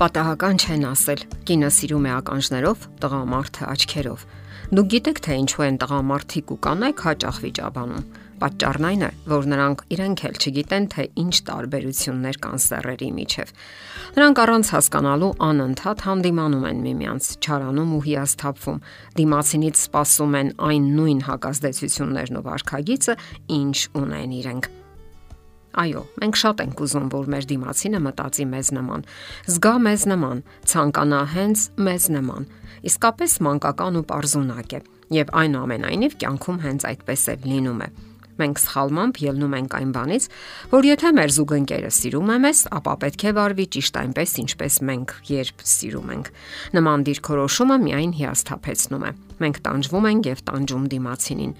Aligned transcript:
Պատահական 0.00 0.56
չեն 0.56 0.84
ասել. 0.88 1.22
կինը 1.44 1.68
սիրում 1.76 2.06
է 2.08 2.12
ականջներով, 2.16 2.84
տղամարդը 3.02 3.66
աչքերով։ 3.68 4.22
Դուք 4.72 4.86
գիտեք 4.94 5.18
թե 5.26 5.36
ինչու 5.40 5.64
են 5.66 5.76
տղամարդիկ 5.82 6.52
ու 6.54 6.58
կանայք 6.64 7.02
հաճախ 7.04 7.40
վիճաբանում։ 7.44 8.06
Պատճառն 8.40 8.86
այն 8.88 9.04
է, 9.04 9.10
որ 9.28 9.48
նրանք 9.52 9.84
իրենք 9.92 10.22
էլ 10.30 10.40
չգիտեն, 10.40 10.88
թե 10.96 11.04
ինչ 11.20 11.34
տարբերություններ 11.50 12.36
կան 12.40 12.64
սեռերի 12.64 13.10
միջև։ 13.20 13.52
Նրանք 14.16 14.40
առանց 14.40 14.72
հասկանալու 14.80 15.32
անընդհատ 15.50 16.04
հանդիմանում 16.08 16.68
են 16.72 16.84
միմյանց, 16.88 17.24
չարանում 17.44 17.92
ու 18.00 18.04
հիասթափվում։ 18.08 18.82
Դիմացինից 19.20 19.84
սպասում 19.84 20.36
են 20.40 20.54
այն 20.70 20.92
նույն 20.96 21.24
հակազդեցություններն 21.28 22.40
ու 22.40 22.46
վարքագիծը, 22.48 23.14
ինչ 23.60 23.76
ունեն 24.00 24.38
իրենք։ 24.40 24.72
Այո, 25.70 26.02
մենք 26.18 26.38
շատ 26.40 26.62
ենք 26.64 26.80
ուզում, 26.82 27.08
որ 27.14 27.28
մեր 27.30 27.44
դիմացինը 27.50 28.00
մտածի 28.06 28.46
մեզ 28.50 28.70
նման, 28.74 29.04
զգա 29.54 29.74
մեզ 29.86 30.06
նման, 30.10 30.42
ցանկանա 30.66 31.20
հենց 31.36 31.64
մեզ 31.86 32.10
նման։ 32.18 32.50
Իսկապես 32.90 33.38
մանկական 33.46 34.00
ու 34.00 34.06
པարզունակ 34.10 34.78
է, 34.80 34.84
եւ 35.20 35.34
այնուամենայնիվ 35.44 36.20
կյանքում 36.24 36.62
հենց 36.66 36.88
այդպես 36.90 37.28
էլ 37.34 37.50
լինում 37.54 37.84
է 37.86 37.90
մենք 38.40 38.60
սխալմամբ 38.64 39.20
ելնում 39.24 39.56
ենք 39.60 39.76
այն 39.78 39.90
բանից, 39.96 40.28
որ 40.72 40.88
եթե 40.90 41.12
մեր 41.16 41.34
զուգընկերը 41.36 41.90
սիրում 41.96 42.30
է 42.30 42.36
մեզ, 42.44 42.60
ապա 42.80 42.94
պետք 43.04 43.24
է 43.30 43.32
վարվի 43.40 43.66
ճիշտ 43.76 43.98
այնպես, 44.00 44.36
ինչպես 44.44 44.78
մենք 44.90 45.14
երբ 45.30 45.64
սիրում 45.70 46.14
ենք։ 46.14 46.30
Նման 46.76 47.04
դիրքորոշումը 47.10 47.76
միայն 47.86 48.14
հիասթափեցնում 48.20 49.04
է։ 49.04 49.12
Մենք 49.40 49.60
տանջվում 49.66 50.08
ենք 50.10 50.30
եւ 50.30 50.40
տանջում 50.50 50.86
դիմացինին։ 50.94 51.52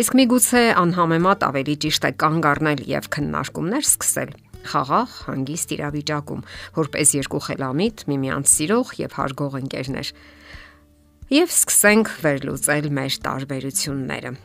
Իսկ 0.00 0.16
միգուցե 0.20 0.62
անհամեմատ 0.80 1.48
ավելի 1.50 1.74
ճիշտ 1.84 2.06
է 2.06 2.12
կանգ 2.20 2.48
առնել 2.50 2.80
եւ 2.90 3.10
քննարկումներ 3.14 3.86
սկսել 3.90 4.32
խաղաղ, 4.60 5.14
հանգիստ 5.30 5.72
իրավիճակում, 5.76 6.42
որպես 6.76 7.14
երկու 7.16 7.42
խելամիտ, 7.46 8.04
միմյանց 8.10 8.52
սիրող 8.54 8.92
եւ 9.00 9.16
հարգող 9.20 9.58
ընկերներ։ 9.62 10.12
Եվ 11.30 11.56
սկսենք 11.56 12.14
վերլուծել 12.26 12.92
մեր 13.00 13.18
տարբերությունները։ 13.24 14.36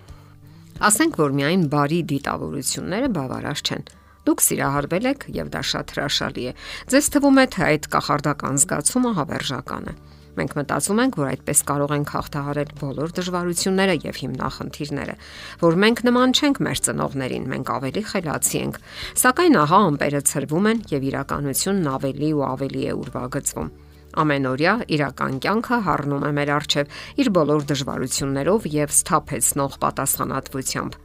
Ասենք 0.84 1.16
որ 1.16 1.31
միայն 1.31 1.62
բարի 1.72 1.98
դիտավորությունները 2.09 3.08
բավարար 3.16 3.59
չեն։ 3.64 3.86
Դուք 4.28 4.42
սիրահարվել 4.44 5.06
եք 5.12 5.22
եւ 5.32 5.52
դա 5.54 5.62
շատ 5.72 5.94
հրաշալի 5.95 6.44
է։ 6.50 6.52
Ձեզ 6.92 7.08
թվում 7.16 7.40
է 7.40 7.45
թե 7.56 7.62
այդ 7.67 7.88
կախարդական 7.95 8.59
զգացումը 8.59 9.12
հավերժական 9.20 9.88
է։ 9.88 9.94
Մենք 10.36 10.56
մտածում 10.59 11.00
ենք, 11.06 11.17
որ 11.22 11.30
այդպես 11.32 11.64
կարող 11.72 11.94
ենք 11.95 12.12
հաղթահարել 12.16 12.73
բոլոր 12.82 13.16
դժվարությունները 13.16 13.95
եւ 14.04 14.20
հիմնախնդիրները, 14.20 15.16
որ 15.64 15.80
մենք 15.86 16.04
նման 16.09 16.36
չենք 16.36 16.62
մեր 16.67 16.84
ծնողներին, 16.89 17.48
մենք 17.56 17.73
ավելի 17.80 18.06
խելացի 18.12 18.62
ենք։ 18.66 18.84
Սակայն 19.23 19.60
ահա 19.64 19.82
ամպերը 19.95 20.23
ծրվում 20.36 20.70
են 20.76 20.86
եւ 20.92 21.10
իրականությունն 21.16 21.92
ավելի 21.95 22.36
ու 22.36 22.48
ավելի 22.52 22.84
է 22.84 23.00
ուրվագծվում։ 23.00 23.72
Ամենօրյա 24.16 24.73
իրական 24.95 25.39
կյանքը 25.44 25.77
հառնում 25.85 26.23
է 26.23 26.31
մեր 26.38 26.52
առջև 26.55 26.99
իր 27.19 27.30
բոլոր 27.35 27.66
դժվարություններով 27.71 28.67
եւ 28.75 28.94
սթափեցնող 28.95 29.75
պատասխանատվությամբ։ 29.83 30.95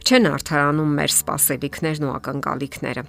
Չեն 0.00 0.28
արդարանում 0.30 0.94
մեր 1.00 1.12
սպասելիքներն 1.20 2.06
ու 2.08 2.14
ակնկալիքները։ 2.16 3.04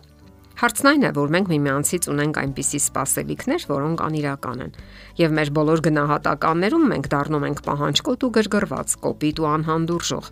Հարցն 0.61 0.87
այն 0.91 1.05
է, 1.07 1.09
որ 1.15 1.31
մենք 1.33 1.47
միմյանցից 1.49 2.07
ունենք 2.11 2.39
այնպիսի 2.41 2.79
սպասելիքներ, 2.83 3.63
որոնք 3.71 4.03
անիրական 4.05 4.59
են, 4.67 4.75
եւ 5.17 5.35
մեր 5.39 5.51
բոլոր 5.57 5.83
գնահատականներում 5.87 6.87
մենք 6.91 7.11
դառնում 7.15 7.45
ենք 7.49 7.63
պահանջկոտ 7.71 8.25
ու 8.27 8.33
գրգռված, 8.37 8.95
կոպիտ 9.07 9.41
ու 9.41 9.51
անհանդուրժող։ 9.55 10.27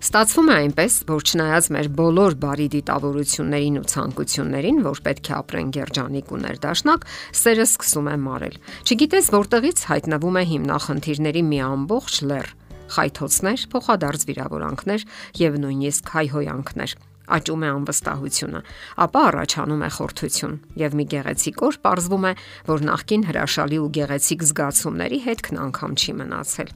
Ստացվում 0.00 0.46
է 0.48 0.54
այնպես, 0.56 0.94
որ 1.10 1.24
չնայած 1.28 1.66
մեր 1.76 1.88
բոլոր 1.98 2.34
բարի 2.40 2.66
դիտավորություններին 2.72 3.74
ու 3.80 3.88
ցանկություններին, 3.92 4.78
որ 4.86 5.00
պետք 5.04 5.28
է 5.28 5.34
ապրեն 5.36 5.72
երջանիկ 5.76 6.32
ու 6.32 6.38
ներդաշնակ, 6.40 7.04
սերը 7.36 7.66
սկսում 7.68 8.08
է 8.08 8.14
մարել։ 8.24 8.56
Չգիտես 8.80 9.28
որտեղից 9.36 9.84
հայտնվում 9.90 10.40
է 10.40 10.44
հիմնախնդիրների 10.54 11.42
մի 11.50 11.60
ամբողջ 11.68 12.14
լեռ՝ 12.32 12.48
խայթոցներ, 12.96 13.60
փոխադարձ 13.76 14.26
վիրավորանքներ 14.30 15.06
եւ 15.44 15.60
նույնիսկ 15.68 16.12
հայհոյանքներ 16.16 16.96
աճում 17.30 17.62
է 17.62 17.68
անվստահությունը, 17.70 18.60
ապա 19.04 19.20
առաջանում 19.30 19.82
է 19.86 19.90
խորթություն 20.00 20.54
եւ 20.80 20.96
մի 20.98 21.04
գեղեցիկ 21.12 21.60
օր 21.68 21.76
ողրվում 21.84 22.24
է, 22.26 22.32
որ 22.72 22.86
նախքին 22.90 23.26
հրաշալի 23.30 23.78
ու 23.84 23.90
գեղեցիկ 24.00 24.46
զգացումների 24.50 25.18
հետքն 25.30 25.60
անգամ 25.70 25.92
չի 26.00 26.12
մնացել։ 26.24 26.72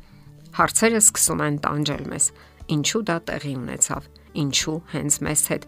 Հարցերը 0.54 1.00
սկսում 1.03 1.41
են 1.49 1.56
տանջել 1.65 2.04
մեզ 2.15 2.26
ինչու 2.72 3.02
դա 3.08 3.19
տեղի 3.28 3.56
ունեցավ 3.60 4.12
ինչու 4.34 4.76
հենց 4.92 5.16
մեզ 5.25 5.42
հետ։ 5.52 5.66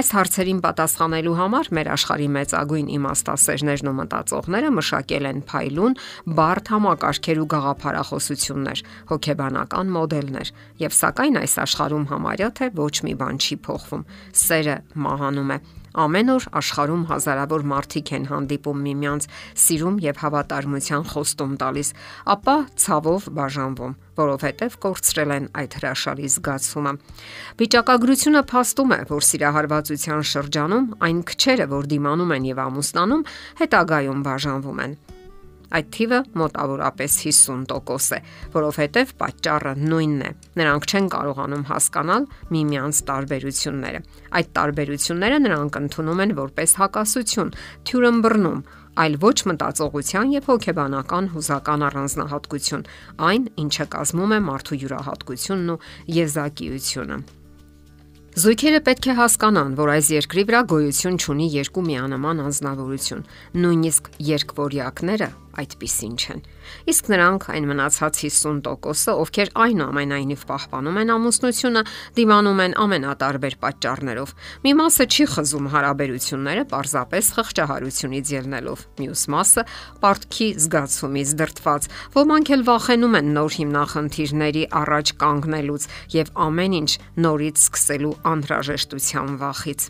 Այս 0.00 0.10
հարցերին 0.16 0.60
պատասխանելու 0.64 1.34
համար 1.40 1.70
մեր 1.76 1.90
աշխարհի 1.96 2.28
մեծագույն 2.36 2.90
իմաստասերներն 2.96 3.90
ու 3.90 3.94
մտածողները 4.00 4.70
մշակել 4.76 5.28
են 5.30 5.42
փայլուն 5.50 5.96
բարդ 6.40 6.70
համակարգեր 6.74 7.40
ու 7.44 7.48
գաղափարախոսություններ, 7.54 8.84
հոգեբանական 9.12 9.92
մոդելներ, 9.96 10.52
եւ 10.86 10.96
սակայն 10.96 11.40
այս 11.44 11.58
աշխարհում 11.66 12.06
համարյա 12.12 12.52
թե 12.56 12.70
ոչ 12.80 12.94
մի 13.06 13.14
բան 13.20 13.42
չի 13.46 13.60
փոխվում։ 13.66 14.06
Սերը 14.46 14.76
մահանում 15.06 15.52
է 15.56 15.58
Ամեն 15.96 16.32
օր 16.34 16.46
աշխարհում 16.60 17.04
հազարավոր 17.08 17.62
մարդիկ 17.72 18.10
են 18.16 18.24
հանդիպում 18.28 18.82
միմյանց, 18.86 19.28
սիրում 19.64 19.96
եւ 20.04 20.20
հավատարմության 20.22 21.06
խոստում 21.12 21.54
տալիս, 21.62 21.92
ապա 22.36 22.56
ցավով 22.84 23.28
բաժանվում, 23.40 23.96
որովհետեւ 24.20 24.78
կորցրել 24.84 25.34
են 25.40 25.50
այդ 25.64 25.78
հրաշալի 25.80 26.30
զգացումը։ 26.36 26.94
Վիճակագրությունը 27.64 28.44
փաստում 28.52 28.96
է, 28.96 29.00
որ 29.16 29.28
սիրահարվածության 29.32 30.24
շրջանում 30.36 30.88
այն 31.08 31.20
քչերը, 31.32 31.68
որ 31.72 31.92
դիմանում 31.96 32.36
են 32.36 32.48
եւ 32.52 32.64
ամուսնանում, 32.68 33.28
հետագայում 33.64 34.26
բաժանվում 34.30 34.82
են։ 34.86 34.98
Այդ 35.74 35.88
թիվը 35.96 36.18
մոտավորապես 36.38 37.14
50% 37.26 38.14
է, 38.16 38.20
որովհետև 38.54 39.12
պատճառը 39.22 39.72
նույնն 39.82 40.20
է։ 40.26 40.30
Նրանք 40.60 40.86
չեն 40.86 41.08
կարողանում 41.16 41.64
հասկանալ 41.70 42.26
միմյանց 42.54 43.00
տարբերությունները։ 43.10 44.00
Այդ 44.38 44.52
տարբերությունները 44.58 45.38
նրանք 45.46 45.78
ընդունում 45.82 46.22
են 46.26 46.34
որպես 46.38 46.76
հակասություն, 46.80 47.54
թյուրըմբռնում, 47.90 48.60
այլ 48.96 49.16
ոչ 49.26 49.38
մտածողության 49.50 50.30
եւ 50.36 50.46
հոգեբանական 50.50 51.26
հուզական 51.34 51.82
առանձնահատկություն, 51.90 52.86
այն, 53.26 53.50
ինչը 53.66 53.86
կազմում 53.96 54.36
է 54.36 54.38
մարդու 54.46 54.78
յուրահատկությունն 54.86 55.74
ու 55.74 55.82
եզակիությունը։ 56.16 57.18
Զույգերը 58.36 58.80
պետք 58.84 59.06
է 59.08 59.12
հասկանան, 59.16 59.76
որ 59.78 59.90
այս 59.94 60.08
երկրի 60.12 60.42
վրա 60.48 60.58
գոյություն 60.68 61.16
ունի 61.32 61.46
երկու 61.56 61.84
միանման 61.86 62.42
անznավորություն։ 62.44 63.22
Նույնիսկ 63.64 64.10
երկվորյակները 64.28 65.28
այդպիսին 65.62 66.14
չեն։ 66.16 66.40
Իսկ 66.90 67.08
նրանք 67.12 67.46
այն 67.54 67.66
մնացած 67.70 68.20
50%-ը, 68.26 69.12
ովքեր 69.22 69.50
այնուամենայնիվ 69.64 70.42
պահպանում 70.50 70.98
են 71.02 71.12
ամուսնությունը, 71.16 71.82
դիմանում 72.16 72.62
են 72.66 72.74
ամենատարբեր 72.84 73.56
պատճառներով։ 73.62 74.32
Մի 74.66 74.72
մասը 74.80 75.06
չի 75.06 75.26
խզում 75.34 75.68
հարաբերությունները 75.76 76.64
պարզապես 76.72 77.30
խղճահարությունից 77.36 78.32
ելնելով։ 78.36 78.84
Մյուս 79.00 79.22
մասը 79.36 79.66
պարտքի 80.02 80.48
զգացումից 80.66 81.34
դրտված։ 81.42 81.88
Ոմանք 82.16 82.52
էլ 82.56 82.66
վախենում 82.66 83.16
են 83.20 83.30
նոր 83.36 83.56
հիմնախնդիրների 83.60 84.64
առաջ 84.82 85.14
կանգնելուց 85.22 85.88
եւ 86.16 86.34
ամեն 86.46 86.76
ինչ 86.80 86.90
նորից 87.26 87.62
սկսելու 87.66 88.16
անհրաժեշտության 88.32 89.38
վախից։ 89.44 89.88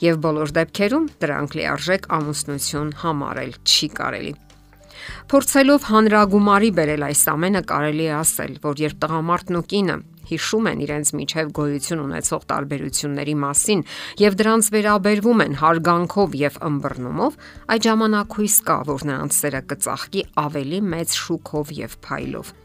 Եվ 0.00 0.20
բոլոր 0.24 0.52
դեպքերում 0.58 1.08
դրանք 1.22 1.56
լիարժեք 1.60 2.12
ամուսնություն 2.18 2.92
համարել 3.04 3.56
չի 3.68 3.94
կարելի։ 4.00 4.36
Փորձելով 5.32 5.88
հանրագումարի 5.88 6.70
բերել 6.78 7.08
այս 7.08 7.24
ամենը 7.32 7.62
կարելի 7.72 8.06
է 8.08 8.14
ասել, 8.18 8.54
որ 8.64 8.86
երբ 8.88 9.02
տղամարդն 9.04 9.58
ու 9.58 9.66
կինը 9.72 9.96
հիշում 10.28 10.68
են 10.68 10.82
իրենց 10.84 11.12
միջև 11.18 11.50
գոյություն 11.56 12.04
ունեցող 12.04 12.46
տարբերությունների 12.52 13.34
մասին 13.44 13.84
եւ 14.20 14.38
դրանց 14.40 14.70
վերաբերվում 14.76 15.44
են 15.44 15.58
հարգանքով 15.62 16.38
եւ 16.42 16.58
ըմբռնումով, 16.68 17.36
այդ 17.74 17.88
ժամանակ 17.88 18.38
հույս 18.38 18.56
կա, 18.68 18.78
որ 18.92 19.06
նրանց 19.08 19.38
սերը 19.38 19.62
կծաղկի 19.72 20.24
ավելի 20.44 20.80
մեծ 20.94 21.18
շուկով 21.24 21.76
եւ 21.78 21.98
փայլով։ 22.08 22.56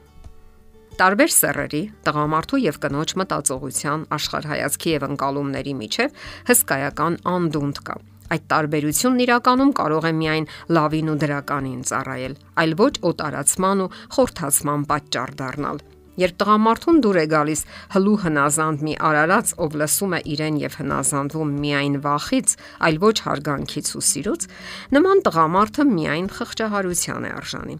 Տարբեր 0.93 1.31
սեռերի, 1.33 1.83
տղամարդու 2.05 2.61
եւ 2.67 2.75
կնոջ 2.83 3.13
մտածողության, 3.23 4.07
աշխարհայացքի 4.19 4.93
եւ 4.93 5.09
ընկալումների 5.09 5.77
միջև 5.81 6.25
հսկայական 6.53 7.21
անդունդ 7.33 7.87
կա 7.87 8.01
Այդ 8.33 8.45
տարբերությունն 8.49 9.23
իրականում 9.27 9.71
կարող 9.77 10.05
է 10.09 10.13
միայն 10.19 10.45
լավին 10.73 11.09
ու 11.13 11.17
դրականին 11.23 11.81
ծառայել, 11.89 12.37
այլ 12.63 12.71
ոչ 12.79 12.93
օտարացման 13.09 13.83
ու 13.83 13.91
խորթացման 14.15 14.85
պատճառ 14.89 15.33
դառնալ։ 15.41 15.83
Երբ 16.13 16.35
տղամարդուն 16.37 16.99
դուր 17.01 17.17
է 17.17 17.25
գալիս 17.29 17.61
հլու 17.93 18.17
հնազանդ 18.23 18.83
մի 18.85 18.93
արարած, 19.09 19.53
ով 19.65 19.77
լսում 19.81 20.13
է 20.13 20.19
իրեն 20.33 20.57
եւ 20.61 20.75
հնազանդվում 20.81 21.53
միայն 21.63 21.95
վախից, 22.03 22.55
այլ 22.85 22.99
ոչ 23.01 23.15
հարգանքից 23.27 23.89
ու 23.97 24.03
սիրուց, 24.09 24.47
նման 24.93 25.23
տղամարդը 25.25 25.87
միայն 25.89 26.27
խղճահարության 26.37 27.25
է 27.25 27.31
արժանի։ 27.33 27.77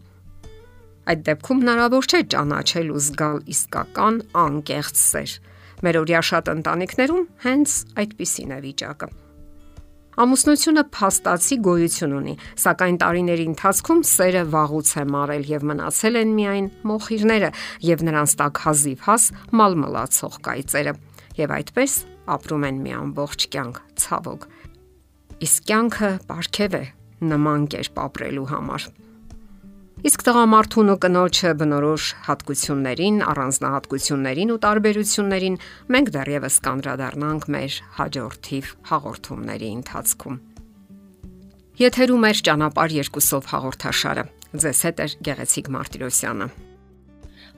Այդ 1.13 1.25
դեպքում 1.29 1.63
հնարավոր 1.63 2.05
չէ 2.09 2.21
ճանաչել 2.33 2.93
ու 2.93 3.01
զգալ 3.05 3.41
իսկական 3.53 4.21
անկեղծ 4.43 5.03
սեր։ 5.03 5.35
Մեր 5.83 5.99
օրյա 6.03 6.21
շատ 6.31 6.55
ընտանիքներում 6.57 7.27
հենց 7.43 7.75
այդպիսին 8.01 8.55
է 8.55 8.63
վիճակը։ 8.63 9.22
Ամուսնությունը 10.13 10.81
փաստացի 10.93 11.55
գոյություն 11.65 12.11
ունի, 12.13 12.33
սակայն 12.61 12.97
տարիների 13.01 13.45
ընթացքում 13.49 14.01
սերը 14.05 14.43
վաղուց 14.53 14.91
է 15.01 15.05
մարել 15.09 15.45
եւ 15.49 15.63
մնացել 15.71 16.19
են 16.21 16.33
միայն 16.37 16.67
մոխիրները 16.91 17.49
եւ 17.87 18.03
նրանց 18.09 18.35
տակ 18.43 18.61
հազիվ 18.67 19.05
հաս 19.07 19.25
մալմլացող 19.57 20.37
կայծերը։ 20.45 20.93
Եվ 21.41 21.55
այդպես 21.57 21.95
ապրում 22.37 22.67
են 22.69 22.83
մի 22.83 22.93
ամբողջ 22.99 23.47
կյանք, 23.57 23.79
ցավոք։ 24.03 24.45
Իսկ 25.49 25.65
կյանքը 25.73 26.11
ապարքև 26.13 26.77
է 26.77 26.83
նման 27.33 27.65
կերպ 27.73 27.97
ապրելու 28.05 28.49
համար։ 28.53 28.87
Իսկ 30.03 30.23
տղամարդուն 30.27 30.89
ու 30.91 30.97
կնոջը 30.99 31.51
բնորոշ 31.59 32.05
հատկություններին, 32.25 33.19
առանձնահատկություններին 33.23 34.49
ու 34.51 34.57
տարբերություններին 34.65 35.55
մենք 35.95 36.11
դեռևս 36.15 36.57
կանդրադառնանք 36.65 37.47
մեր 37.55 37.77
հաջորդիվ 37.99 38.73
հաղորդումների 38.91 39.69
ընթացքում։ 39.77 40.35
Եթերում 41.83 42.27
է 42.27 42.33
ճանապարհ 42.51 42.97
երկուսով 42.99 43.49
հաղորդաշարը։ 43.53 44.23
Ձեզ 44.53 44.79
հետ 44.91 44.99
է 44.99 45.07
Գեղեցիկ 45.23 45.71
Մարտիրոսյանը։ 45.73 46.47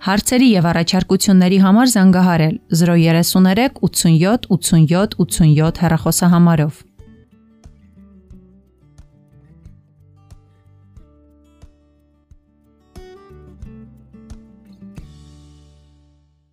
Հարցերի 0.05 0.47
եւ 0.53 0.65
առաջարկությունների 0.69 1.59
համար 1.65 1.87
զանգահարել 1.95 2.55
033 2.77 3.79
87 3.81 4.49
87 4.53 5.17
87 5.17 5.81
հեռախոսահամարով։ 5.81 6.85